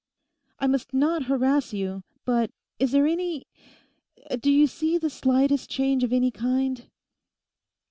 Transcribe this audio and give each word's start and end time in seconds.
I 0.57 0.65
must 0.65 0.95
not 0.95 1.25
harass 1.25 1.73
you; 1.73 2.01
but 2.25 2.49
is 2.79 2.91
there 2.91 3.05
any—do 3.05 4.51
you 4.51 4.65
see 4.65 4.97
the 4.97 5.11
slightest 5.11 5.69
change 5.69 6.03
of 6.03 6.11
any 6.11 6.31
kind? 6.31 6.89